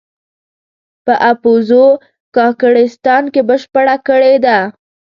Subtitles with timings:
[1.05, 1.83] په اپوزو
[2.35, 4.59] کاکړستان کې بشپړه کړې ده.